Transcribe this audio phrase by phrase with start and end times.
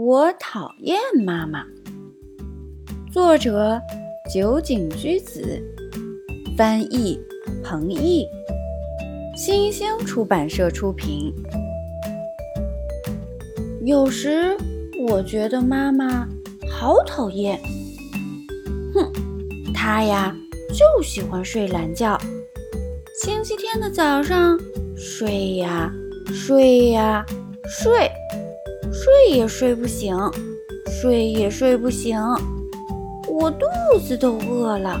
[0.00, 0.96] 我讨厌
[1.26, 1.66] 妈妈。
[3.12, 3.80] 作者：
[4.32, 5.60] 酒井居子，
[6.56, 7.18] 翻译：
[7.64, 8.24] 彭毅，
[9.36, 11.34] 新星出版社出品。
[13.84, 14.56] 有时
[15.08, 16.28] 我觉得妈妈
[16.70, 17.60] 好讨厌，
[18.94, 19.12] 哼，
[19.74, 20.32] 她呀
[20.68, 22.16] 就喜欢睡懒觉。
[23.20, 24.56] 星期天的早上，
[24.94, 25.92] 睡呀
[26.26, 27.26] 睡呀
[27.66, 28.08] 睡。
[29.08, 30.14] 睡也睡不醒，
[30.86, 32.20] 睡也睡不醒，
[33.26, 33.64] 我肚
[34.06, 35.00] 子都饿了，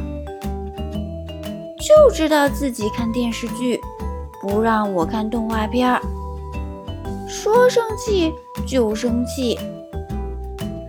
[1.78, 3.78] 就知道自己看电视剧，
[4.40, 6.00] 不让我看动画片儿，
[7.28, 8.32] 说生气
[8.66, 9.58] 就生气，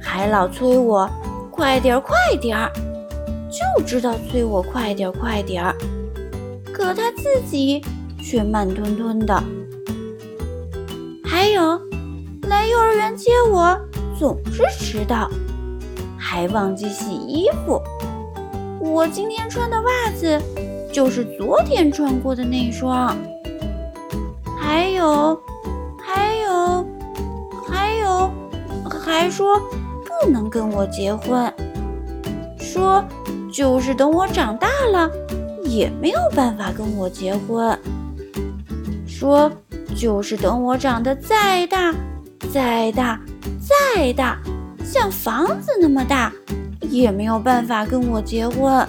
[0.02, 1.10] 还老催我
[1.52, 2.72] 快点儿快点儿，
[3.50, 5.76] 就知道催我快点儿快点儿，
[6.72, 7.82] 可他自己
[8.24, 9.44] 却慢吞吞的，
[12.70, 13.76] 幼儿园接我
[14.18, 15.28] 总是迟到，
[16.18, 17.82] 还忘记洗衣服。
[18.80, 20.40] 我今天穿的袜子
[20.94, 23.18] 就是昨天穿过的那双。
[24.60, 25.42] 还有，
[26.00, 26.86] 还有，
[27.68, 28.32] 还有，
[28.88, 29.60] 还说
[30.06, 31.52] 不能跟我结婚，
[32.60, 33.04] 说
[33.52, 35.10] 就是等我长大了
[35.64, 37.78] 也没有办法跟我结婚，
[39.08, 39.52] 说
[39.96, 41.96] 就是等我长得再大。
[42.52, 43.20] 再大，
[43.60, 44.40] 再大，
[44.84, 46.32] 像房子那么大，
[46.82, 48.88] 也没有办法跟我结婚。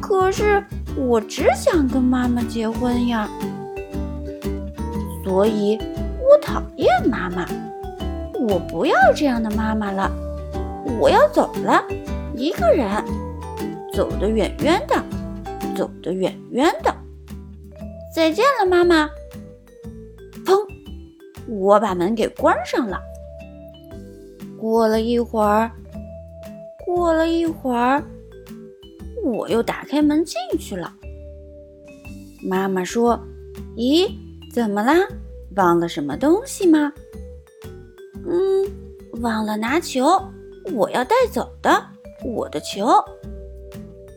[0.00, 0.62] 可是
[0.96, 3.28] 我只想跟妈妈结婚呀，
[5.24, 5.78] 所以
[6.20, 7.46] 我讨厌妈妈。
[8.48, 10.10] 我不要这样的妈妈了，
[10.98, 11.84] 我要走了，
[12.34, 12.88] 一个人，
[13.92, 14.96] 走得远远的，
[15.76, 16.94] 走得远远的。
[18.14, 19.10] 再见了，妈妈。
[21.60, 22.98] 我把门给关上了。
[24.58, 25.70] 过了一会儿，
[26.86, 28.02] 过了一会儿，
[29.22, 30.90] 我又打开门进去了。
[32.42, 33.20] 妈妈说
[33.76, 34.10] ：“咦，
[34.54, 34.94] 怎么啦？
[35.54, 36.90] 忘了什么东西吗
[38.26, 38.66] ？”“嗯，
[39.20, 40.18] 忘了拿球，
[40.72, 41.70] 我要带走的，
[42.24, 42.86] 我的球。”“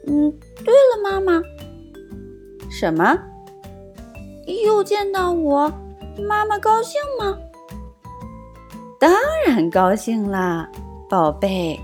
[0.08, 0.32] 嗯，
[0.64, 1.42] 对了，妈妈。
[2.72, 3.18] ”“什么？
[4.64, 5.70] 又见到我？”
[6.22, 7.38] 妈妈高兴吗？
[9.00, 9.12] 当
[9.46, 10.70] 然高兴啦，
[11.10, 11.80] 宝贝。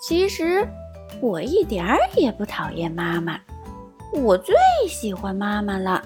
[0.00, 0.66] 其实
[1.20, 3.38] 我一点儿也不讨厌妈妈，
[4.12, 4.54] 我最
[4.88, 6.02] 喜欢妈妈了。